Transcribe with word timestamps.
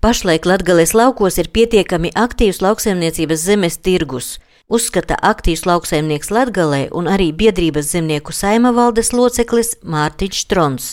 Pašlaik 0.00 0.46
Latgales 0.48 0.94
laukos 0.96 1.36
ir 1.36 1.50
pietiekami 1.52 2.08
aktīvs 2.16 2.62
lauksaimniecības 2.64 3.42
zemes 3.44 3.74
tirgus, 3.84 4.28
uzskata 4.72 5.18
aktīvs 5.30 5.66
lauksaimnieks 5.68 6.32
Latgalē 6.32 6.86
un 6.96 7.10
arī 7.14 7.26
biedrības 7.42 7.90
zemnieku 7.92 8.32
saima 8.32 8.72
valdes 8.72 9.12
loceklis 9.12 9.74
Mārtiņš 9.84 10.40
Trons. 10.48 10.86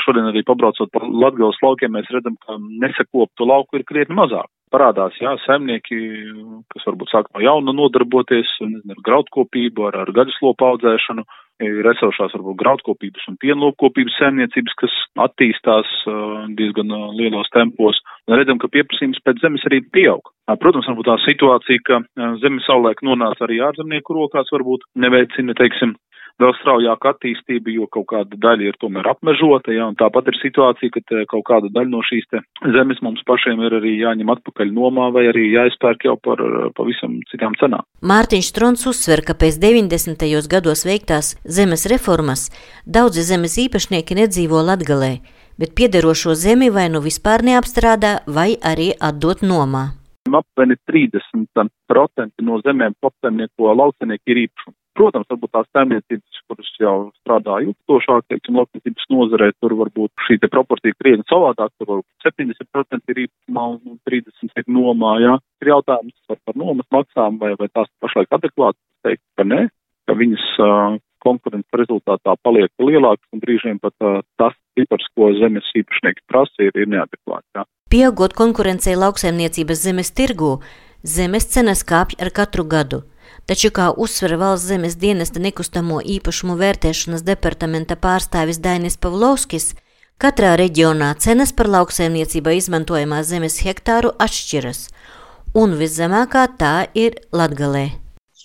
Šodien 0.00 0.30
arī 0.30 0.40
pabraucot 0.48 0.88
pa 0.96 1.04
Latgales 1.04 1.60
laukiem, 1.60 1.92
mēs 1.92 2.08
redzam, 2.16 2.40
ka 2.40 2.56
nesakoptu 2.80 3.44
lauku 3.52 3.82
ir 3.82 3.84
krietni 3.84 4.16
mazāk 4.16 4.48
parādās, 4.74 5.14
jā, 5.22 5.36
saimnieki, 5.46 6.00
kas 6.74 6.86
varbūt 6.90 7.12
sāk 7.12 7.30
no 7.30 7.42
jauna 7.44 7.74
nodarboties, 7.76 8.50
nezinu, 8.60 8.96
ar 8.96 9.02
graudkopību, 9.06 9.88
ar, 9.90 10.02
ar 10.02 10.12
gaļaslopu 10.16 10.68
audzēšanu, 10.68 11.24
ir 11.62 11.86
esošās 11.92 12.34
varbūt 12.34 12.58
graudkopības 12.58 13.28
un 13.30 13.36
pienlopkopības 13.42 14.16
saimniecības, 14.18 14.74
kas 14.80 14.94
attīstās 15.28 15.90
uh, 16.10 16.48
diezgan 16.58 16.90
uh, 16.90 17.12
lielos 17.14 17.50
tempos. 17.54 18.00
Redzam, 18.30 18.58
ka 18.58 18.70
pieprasījums 18.74 19.22
pēc 19.22 19.42
zemes 19.44 19.62
arī 19.70 19.84
pieaug. 19.94 20.32
Protams, 20.60 20.88
varbūt 20.90 21.08
tā 21.08 21.14
situācija, 21.24 21.84
ka 21.86 22.00
zeme 22.42 22.60
savulaik 22.66 23.00
nonāca 23.06 23.46
arī 23.46 23.62
ārzemnieku 23.64 24.16
rokās, 24.16 24.50
varbūt 24.52 24.84
neveicina, 25.00 25.54
teiksim, 25.56 25.94
vēl 26.42 26.54
straujāka 26.58 27.14
attīstība, 27.14 27.72
jo 27.74 27.86
kaut 27.92 28.08
kāda 28.10 28.38
daļa 28.40 28.68
ir 28.70 28.78
tomēr 28.82 29.06
apmežota, 29.12 29.72
ja, 29.74 29.86
un 29.90 29.98
tāpat 29.98 30.32
ir 30.32 30.38
situācija, 30.40 30.90
ka 30.94 31.24
kaut 31.30 31.44
kāda 31.50 31.70
daļa 31.74 31.92
no 31.92 32.02
šīs 32.06 32.26
zemes 32.74 33.00
mums 33.04 33.22
pašiem 33.28 33.62
ir 33.66 33.78
arī 33.78 33.94
jāņem 34.00 34.32
atpakaļ 34.34 34.72
nomā 34.74 35.10
vai 35.14 35.26
arī 35.30 35.46
jāizpērk 35.52 36.06
jau 36.08 36.16
par 36.18 36.42
pavisam 36.78 37.20
citām 37.30 37.54
cenām. 37.60 37.84
Mārtiņš 38.02 38.50
Trons 38.56 38.86
uzsver, 38.90 39.22
ka 39.26 39.36
pēc 39.38 39.60
90. 39.62 40.26
gados 40.50 40.84
veiktās 40.88 41.34
zemes 41.44 41.86
reformas 41.90 42.48
daudzi 42.86 43.26
zemes 43.26 43.58
īpašnieki 43.66 44.18
nedzīvo 44.22 44.62
Latgalē, 44.66 45.18
bet 45.60 45.76
piederošo 45.78 46.34
zemi 46.34 46.70
vai 46.74 46.88
nu 46.90 47.04
vispār 47.04 47.46
neapstrādā 47.46 48.18
vai 48.26 48.54
arī 48.62 48.92
atdot 48.98 49.44
nomā. 49.46 49.92
Aptuveni 50.32 50.76
30% 50.88 52.44
no 52.46 52.56
zemēm 52.64 52.96
kopsaimnieko 53.04 53.74
lauksainieku 53.76 54.32
ir 54.32 54.40
īpašums. 54.46 54.78
Protams, 54.94 55.26
varbūt 55.26 55.50
tās 55.50 55.66
saimniecības, 55.74 56.40
kuras 56.46 56.68
jau 56.78 56.94
strādā 57.18 57.56
ilgstošāk, 57.64 58.28
teiksim, 58.30 58.56
lauksaimniecības 58.60 59.08
nozarē, 59.10 59.48
tur 59.58 59.74
varbūt 59.80 60.24
šī 60.28 60.38
te 60.38 60.50
proporcija 60.52 60.94
krietni 61.00 61.26
savādāk, 61.26 61.72
tur 61.78 61.90
varbūt 61.90 62.28
70% 62.28 63.14
ir 63.14 63.24
īpašumā 63.24 63.64
un 63.74 63.98
30% 64.06 64.62
ir 64.62 64.70
nomā, 64.70 65.16
jā. 65.24 65.34
Ir 65.64 65.72
jautājums 65.74 66.14
par, 66.30 66.38
par 66.46 66.60
nomas 66.62 66.86
maksām, 66.94 67.40
vai, 67.42 67.56
vai 67.58 67.68
tās 67.74 67.90
pašlaik 68.04 68.38
adekvāti, 68.38 68.78
teikt, 69.02 69.24
ka 69.34 69.48
nē, 69.50 69.64
ka 70.06 70.16
viņas 70.20 70.46
uh, 70.62 70.96
konkurences 71.26 71.80
rezultātā 71.80 72.36
paliek 72.46 72.70
lielāks 72.78 73.26
un 73.34 73.42
brīžiem 73.42 73.82
pat 73.82 73.96
uh, 74.04 74.22
tas 74.38 74.54
cipars, 74.78 75.10
ko 75.18 75.32
zemes 75.40 75.74
īpašnieki 75.74 76.22
prasa, 76.30 76.68
ir, 76.68 76.74
ir 76.78 76.90
neadekvāts. 76.94 77.50
Jā. 77.58 77.66
Pieaugot 77.92 78.32
konkurencei 78.34 78.96
lauksaimniecības 78.96 79.82
zemes 79.86 80.10
tirgū, 80.18 80.58
zemes 81.04 81.46
cenas 81.52 81.84
kāpj 81.86 82.16
ar 82.24 82.30
katru 82.34 82.64
gadu. 82.64 83.02
Taču, 83.46 83.68
kā 83.76 83.90
uzsver 84.04 84.34
valsts 84.40 84.70
zemes 84.72 84.96
dienesta 84.96 85.40
nekustamo 85.40 86.00
īpašumu 86.16 86.56
vērtēšanas 86.60 87.24
departamenta 87.26 87.96
pārstāvis 88.06 88.60
Dainis 88.64 88.96
Pavlovskis, 88.96 89.74
katrā 90.18 90.54
reģionā 90.56 91.10
cenas 91.20 91.52
par 91.52 91.68
lauksaimniecībā 91.74 92.54
izmantojamā 92.56 93.20
zemes 93.22 93.60
hektāru 93.66 94.14
atšķiras, 94.26 94.86
un 95.54 95.76
viszemākā 95.80 96.46
tā 96.60 96.74
ir 96.94 97.20
Latgalē. 97.36 97.90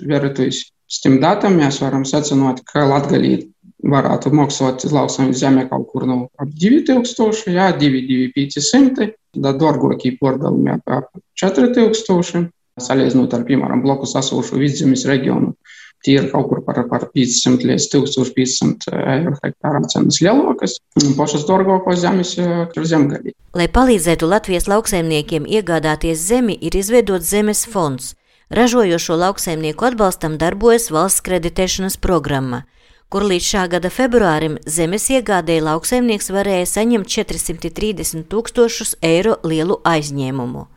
Vertoties 0.04 0.66
tiem 1.04 1.20
datiem, 1.24 1.56
mēs 1.62 1.80
varam 1.84 2.04
secināt, 2.08 2.62
ka 2.68 2.84
Latgalī 2.90 3.38
varētu 3.84 4.32
maksāt 4.36 4.84
lauksaimniecības 4.92 5.40
zeme 5.40 5.66
kaut 5.70 5.88
kur 5.92 6.06
no 6.08 6.20
ap 6.42 6.52
2000, 6.52 7.54
jā, 7.56 7.72
2500, 7.80 9.12
tad 9.40 9.60
dārgākie 9.62 10.16
pārdalījumi 10.20 10.76
ap 10.76 11.12
4000 11.40 12.50
salīdzinot 12.80 13.34
ar, 13.36 13.44
piemēram, 13.48 13.84
blokus 13.84 14.16
esošu 14.20 14.60
vidzemes 14.60 15.06
reģionu. 15.10 15.54
Tie 16.00 16.14
ir 16.16 16.30
kaut 16.32 16.48
kur 16.48 16.62
par, 16.64 16.78
par 16.88 17.10
500 17.12 17.68
līdz 17.68 17.88
1500 17.92 18.94
eiro 19.18 19.34
hektārā 19.42 19.82
cenas 19.92 20.22
lielākas, 20.24 20.78
un 21.02 21.12
pašas 21.18 21.44
dārgākās 21.50 22.00
zemes 22.06 22.32
ir 22.40 22.88
zemgaļi. 22.94 23.36
Lai 23.60 23.68
palīdzētu 23.68 24.30
Latvijas 24.32 24.70
lauksaimniekiem 24.72 25.44
iegādāties 25.44 26.24
zemi, 26.24 26.56
ir 26.56 26.80
izveidots 26.80 27.28
zemes 27.28 27.66
fonds. 27.68 28.14
Ražojošo 28.56 29.20
lauksaimnieku 29.20 29.92
atbalstam 29.92 30.40
darbojas 30.40 30.88
valsts 30.90 31.26
kreditēšanas 31.28 32.00
programma 32.00 32.64
kur 33.10 33.26
līdz 33.26 33.46
šā 33.52 33.64
gada 33.74 33.90
februārim 33.90 34.58
zemes 34.70 35.08
iegādēji 35.10 35.66
lauksaimnieks 35.66 36.30
varēja 36.34 36.68
saņemt 36.70 37.10
430 37.10 38.28
tūkstošus 38.30 38.96
eiro 39.02 39.38
lielu 39.44 39.80
aizņēmumu. 39.92 40.68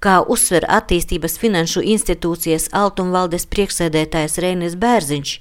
Kā 0.00 0.18
uzsver 0.32 0.64
attīstības 0.68 1.36
finanšu 1.40 1.82
institūcijas 1.94 2.70
Altumvaldes 2.76 3.48
priekšsēdētājs 3.52 4.38
Reinis 4.44 4.76
Bērziņš, 4.80 5.32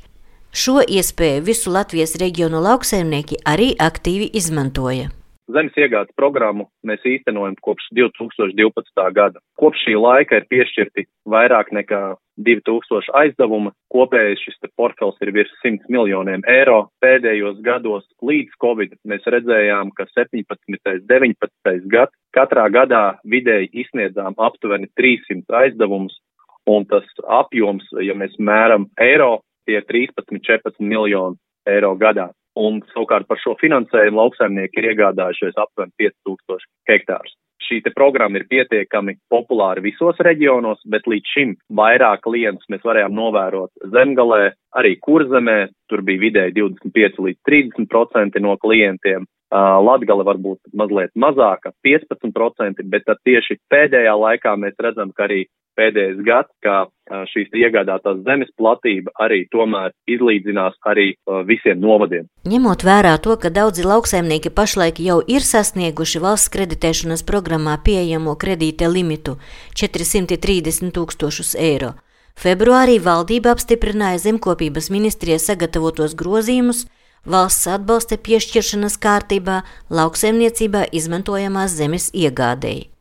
šo 0.56 0.80
iespēju 0.84 1.44
visu 1.52 1.72
Latvijas 1.76 2.16
reģionu 2.20 2.64
lauksaimnieki 2.64 3.40
arī 3.44 3.74
aktīvi 3.80 4.32
izmantoja. 4.40 5.12
Zemes 5.46 5.76
iegādes 5.78 6.10
programmu 6.18 6.66
mēs 6.90 7.04
īstenojam 7.06 7.54
kopš 7.62 7.92
2012. 7.94 9.02
gada. 9.14 9.42
Kopš 9.62 9.84
šī 9.86 9.94
laika 10.00 10.40
ir 10.40 10.48
piešķirti 10.50 11.06
vairāk 11.30 11.70
nekā 11.76 12.00
2000 12.48 13.12
aizdevuma. 13.22 13.72
Kopējais 13.94 14.42
šis 14.42 14.58
portfels 14.74 15.20
ir 15.22 15.30
virs 15.36 15.52
100 15.62 15.86
miljoniem 15.94 16.42
eiro. 16.50 16.88
Pēdējos 17.06 17.60
gados 17.66 18.08
līdz 18.26 18.58
Covid 18.64 18.96
mēs 19.06 19.28
redzējām, 19.36 19.92
ka 19.94 20.08
17. 20.18 20.50
un 20.66 21.04
19. 21.14 21.90
gads 21.94 22.18
katrā 22.34 22.66
gadā 22.74 23.04
vidēji 23.22 23.70
izsniedzām 23.86 24.34
aptuveni 24.42 24.90
300 24.98 25.60
aizdevumus, 25.62 26.18
un 26.66 26.90
tas 26.90 27.06
apjoms, 27.42 27.86
ja 28.02 28.18
mēs 28.18 28.34
mēram 28.42 28.90
eiro, 28.98 29.44
tie 29.70 29.78
13-14 29.86 30.82
miljoni 30.82 31.38
eiro 31.70 31.94
gadā 32.02 32.32
un 32.60 32.82
savukārt 32.94 33.28
par 33.30 33.40
šo 33.42 33.56
finansējumu 33.62 34.22
lauksaimnieki 34.22 34.82
ir 34.82 34.92
iegādājušies 34.94 35.58
aptuveni 35.60 35.96
5000 36.02 36.70
hektārus. 36.92 37.36
Šī 37.66 37.80
programma 37.96 38.38
ir 38.38 38.46
pietiekami 38.50 39.16
populāra 39.32 39.82
visos 39.82 40.20
reģionos, 40.22 40.84
bet 40.86 41.08
līdz 41.10 41.32
šim 41.34 41.54
vairāk 41.74 42.22
klientus 42.28 42.68
mēs 42.70 42.84
varējām 42.86 43.16
novērot 43.18 43.88
zemgalē, 43.94 44.52
arī 44.78 44.96
kurzemē, 45.02 45.58
tur 45.90 46.04
bija 46.06 46.22
vidēji 46.28 46.54
25 46.60 47.24
līdz 47.26 47.40
30 47.50 47.90
procenti 47.90 48.44
no 48.44 48.54
klientiem. 48.62 49.26
Latgale 49.56 50.26
varbūt 50.28 50.74
mazliet 50.78 51.14
mazāka, 51.16 51.72
15%, 51.86 52.86
bet 52.92 53.06
tad 53.08 53.22
tieši 53.26 53.58
pēdējā 53.72 54.14
laikā 54.20 54.56
mēs 54.60 54.76
redzam, 54.82 55.14
ka 55.16 55.30
arī 55.30 55.46
pēdējais 55.78 56.22
gads, 56.26 56.52
ka 56.64 56.86
šīs 57.30 57.52
iegādātās 57.54 58.24
zemes 58.26 58.50
platība 58.58 59.14
arī 59.22 59.44
tomēr 59.54 59.94
izlīdzinās 60.10 60.78
arī 60.90 61.12
visiem 61.50 61.80
novadiem. 61.84 62.26
Ņemot 62.50 62.86
vērā 62.88 63.16
to, 63.22 63.36
ka 63.38 63.52
daudzi 63.54 63.86
lauksaimnieki 63.86 64.54
pašlaik 64.56 65.00
jau 65.04 65.20
ir 65.28 65.46
sasnieguši 65.46 66.24
valsts 66.24 66.54
kreditēšanas 66.56 67.26
programmā 67.28 67.78
pieejamo 67.86 68.36
kredīta 68.42 68.90
limitu 68.90 69.38
430 69.78 70.96
tūkstošus 70.96 71.54
eiro, 71.60 71.94
februārī 72.40 72.98
valdība 73.04 73.54
apstiprināja 73.56 74.24
zemkopības 74.30 74.90
ministrijas 74.94 75.48
sagatavotos 75.52 76.18
grozījumus 76.18 76.86
valsts 77.26 77.70
atbalsta 77.76 78.18
piešķiršanas 78.22 78.98
kārtībā 79.02 79.62
lauksaimniecībā 79.90 80.90
izmantojamās 80.94 81.78
zemes 81.78 82.12
iegādēji. 82.14 82.95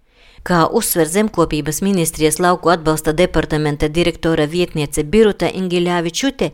Kā 0.44 0.66
uzsver 0.78 1.08
zemkopības 1.08 1.78
ministrijas 1.80 2.36
lauku 2.44 2.68
atbalsta 2.68 3.14
departamenta 3.16 3.88
direktora 3.98 4.44
vietniece 4.54 5.00
Biruta 5.14 5.48
Ingiļāvičute, 5.60 6.50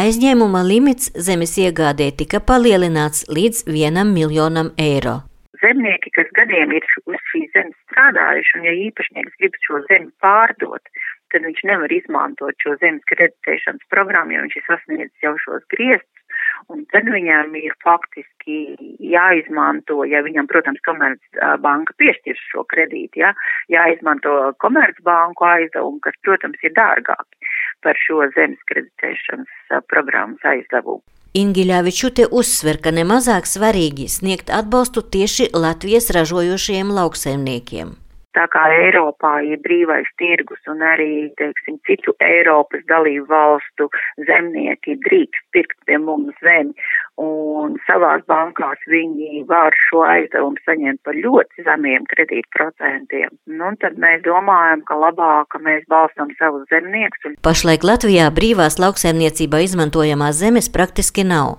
aizņēmuma 0.00 0.62
limits 0.64 1.10
zemes 1.26 1.52
iegādē 1.60 2.06
tika 2.22 2.40
palielināts 2.50 3.26
līdz 3.28 3.66
vienam 3.68 4.14
miljonam 4.16 4.70
eiro. 4.80 5.18
Zemnieki, 5.60 6.14
kas 6.16 6.32
gadiem 6.38 6.72
ir 6.78 6.88
uz 7.04 7.20
šīs 7.34 7.52
zemes 7.52 7.76
strādājuši, 7.90 8.56
un 8.56 8.64
ja 8.70 8.74
īpašnieks 8.86 9.36
grib 9.42 9.60
šo 9.68 9.82
zemi 9.90 10.08
pārdot, 10.24 10.88
tad 11.28 11.44
viņš 11.44 11.60
nevar 11.68 11.92
izmantot 11.92 12.56
šo 12.64 12.78
zemes 12.80 13.04
kreditēšanas 13.12 13.84
programmu, 13.92 14.32
jo 14.32 14.46
viņš 14.46 14.56
ir 14.62 14.68
sasniedzis 14.70 15.28
jau 15.28 15.36
šos 15.44 15.68
griestus 15.76 16.24
un 16.72 16.84
tad 16.92 17.08
viņām 17.12 17.54
ir 17.58 17.74
faktiski 17.84 18.76
jāizmanto, 19.02 20.02
ja 20.08 20.22
viņam, 20.26 20.48
protams, 20.50 20.82
komercbanka 20.86 21.96
piešķirs 22.00 22.46
šo 22.52 22.64
kredītu, 22.72 23.22
ja, 23.24 23.32
jāizmanto 23.72 24.52
komercbanku 24.62 25.48
aizdevumu, 25.48 26.00
kas, 26.04 26.16
protams, 26.26 26.60
ir 26.62 26.74
dārgāki 26.78 27.52
par 27.84 27.98
šo 28.06 28.24
zemes 28.36 28.62
kreditēšanas 28.70 29.84
programmas 29.90 30.42
aizdevumu. 30.46 31.02
Ingiļāvičute 31.36 32.30
uzsver, 32.32 32.78
ka 32.80 32.94
nemazāk 32.96 33.44
svarīgi 33.44 34.08
sniegt 34.08 34.48
atbalstu 34.48 35.02
tieši 35.04 35.50
Latvijas 35.52 36.08
ražojošajiem 36.16 36.94
lauksaimniekiem. 36.96 37.92
Tā 38.36 38.46
kā 38.52 38.66
Eiropā 38.76 39.38
ir 39.48 39.62
brīvais 39.64 40.08
tirgus 40.20 40.62
un 40.70 40.84
arī, 40.84 41.28
teiksim, 41.40 41.80
citu 41.88 42.14
Eiropas 42.22 42.84
dalību 42.90 43.26
valstu 43.32 43.88
zemnieki 44.28 44.98
drīkst 45.08 45.48
pirkt 45.56 45.78
pie 45.88 45.98
mums 46.02 46.36
zemi 46.44 46.76
un 47.20 47.76
savās 47.88 48.22
bankās 48.28 48.80
viņi 48.92 49.44
var 49.48 49.74
šo 49.88 50.04
aizdevumu 50.06 50.60
saņemt 50.68 51.00
par 51.06 51.16
ļoti 51.16 51.64
zemiem 51.64 52.04
kredītprocentiem. 52.12 53.32
Nu, 53.58 53.72
tad 53.80 53.96
mēs 54.00 54.22
domājam, 54.26 54.84
ka 54.88 54.98
labāk, 55.00 55.48
ka 55.54 55.60
mēs 55.64 55.86
balstam 55.88 56.32
savus 56.40 56.68
zemniekus. 56.72 57.38
Pašlaik 57.46 57.86
Latvijā 57.88 58.28
brīvās 58.36 58.78
lauksaimniecībā 58.82 59.64
izmantojamās 59.64 60.40
zemes 60.42 60.68
praktiski 60.72 61.24
nav. 61.24 61.56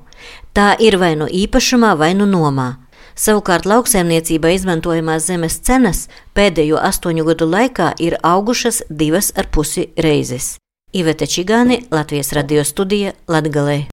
Tā 0.53 0.73
ir 0.81 0.97
vai 1.01 1.15
nu 1.17 1.29
īpašumā, 1.29 1.95
vai 1.97 2.13
nu 2.17 2.29
nomā. 2.29 2.86
Savukārt 3.17 3.65
lauksaimniecībā 3.65 4.51
izmantojamās 4.53 5.25
zemes 5.25 5.57
cenas 5.65 6.05
pēdējo 6.37 6.77
astoņu 6.77 7.25
gadu 7.31 7.49
laikā 7.49 7.91
ir 7.97 8.19
augušas 8.21 8.83
divas 8.89 9.31
ar 9.35 9.49
pusi 9.49 9.89
reizes. 9.97 10.55
Iveta 10.93 11.25
Čigāni, 11.25 11.81
Latvijas 11.91 12.31
radio 12.37 12.63
studija 12.63 13.17
Latgalē. 13.27 13.87